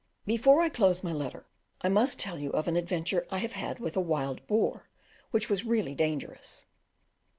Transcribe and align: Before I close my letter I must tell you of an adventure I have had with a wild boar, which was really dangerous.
Before 0.25 0.63
I 0.63 0.69
close 0.69 1.03
my 1.03 1.11
letter 1.13 1.45
I 1.81 1.87
must 1.89 2.19
tell 2.19 2.39
you 2.39 2.49
of 2.53 2.67
an 2.67 2.75
adventure 2.75 3.27
I 3.29 3.37
have 3.37 3.51
had 3.51 3.77
with 3.77 3.95
a 3.95 4.01
wild 4.01 4.47
boar, 4.47 4.89
which 5.29 5.47
was 5.47 5.63
really 5.63 5.93
dangerous. 5.93 6.65